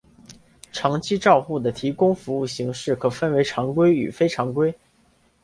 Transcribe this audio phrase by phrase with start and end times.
[0.71, 4.73] 长期照护的提供服务形式可分为常规与非常规。